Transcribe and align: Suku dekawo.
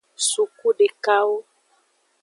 Suku 0.27 0.67
dekawo. 0.79 1.37